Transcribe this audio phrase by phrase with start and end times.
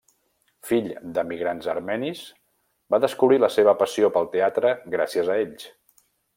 [0.69, 2.23] Fill d'emigrants armenis,
[2.95, 5.71] va descobrir la seva passió pel teatre gràcies a ells.